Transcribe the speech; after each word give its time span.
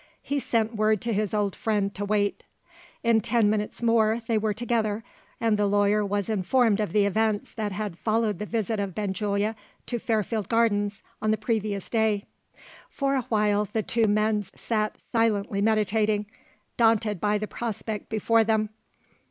He 0.23 0.39
sent 0.39 0.73
word 0.75 0.99
to 1.01 1.13
his 1.13 1.31
old 1.31 1.55
friend 1.55 1.93
to 1.93 2.03
wait. 2.03 2.43
In 3.03 3.21
ten 3.21 3.51
minutes 3.51 3.83
more 3.83 4.19
they 4.27 4.35
were 4.35 4.51
together, 4.51 5.03
and 5.39 5.57
the 5.57 5.67
lawyer 5.67 6.03
was 6.03 6.27
informed 6.27 6.79
of 6.79 6.91
the 6.91 7.05
events 7.05 7.53
that 7.53 7.71
had 7.71 7.99
followed 7.99 8.39
the 8.39 8.47
visit 8.47 8.79
of 8.79 8.95
Benjulia 8.95 9.55
to 9.85 9.99
Fairfield 9.99 10.49
Gardens, 10.49 11.03
on 11.21 11.29
the 11.29 11.37
previous 11.37 11.87
day. 11.87 12.25
For 12.89 13.13
a 13.13 13.21
while, 13.29 13.65
the 13.65 13.83
two 13.83 14.07
men 14.07 14.41
sat 14.41 14.97
silently 14.99 15.61
meditating 15.61 16.25
daunted 16.77 17.21
by 17.21 17.37
the 17.37 17.45
prospect 17.45 18.09
before 18.09 18.43
them. 18.43 18.69